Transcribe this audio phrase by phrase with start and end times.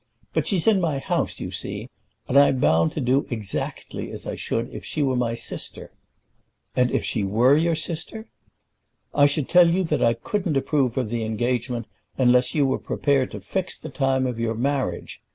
[0.33, 1.91] But she's in my house, you see;
[2.27, 5.91] and I'm bound to do exactly as I should if she were my sister."
[6.75, 8.27] "And if she were your sister?"
[9.13, 11.85] "I should tell you that I couldn't approve of the engagement
[12.17, 15.21] unless you were prepared to fix the time of your marriage.